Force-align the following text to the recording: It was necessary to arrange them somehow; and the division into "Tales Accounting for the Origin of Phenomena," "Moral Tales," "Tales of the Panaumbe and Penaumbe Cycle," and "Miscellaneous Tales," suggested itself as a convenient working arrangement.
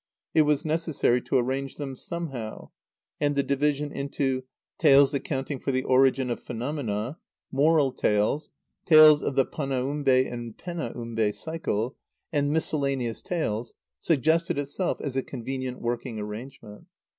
It 0.33 0.41
was 0.41 0.65
necessary 0.65 1.21
to 1.21 1.37
arrange 1.37 1.75
them 1.75 1.95
somehow; 1.95 2.71
and 3.19 3.35
the 3.35 3.43
division 3.43 3.91
into 3.91 4.45
"Tales 4.79 5.13
Accounting 5.13 5.59
for 5.59 5.71
the 5.71 5.83
Origin 5.83 6.31
of 6.31 6.41
Phenomena," 6.41 7.19
"Moral 7.51 7.91
Tales," 7.91 8.49
"Tales 8.87 9.21
of 9.21 9.35
the 9.35 9.45
Panaumbe 9.45 10.07
and 10.25 10.57
Penaumbe 10.57 11.31
Cycle," 11.35 11.95
and 12.33 12.51
"Miscellaneous 12.51 13.21
Tales," 13.21 13.75
suggested 13.99 14.57
itself 14.57 14.99
as 15.01 15.15
a 15.15 15.21
convenient 15.21 15.79
working 15.79 16.17
arrangement. 16.17 16.87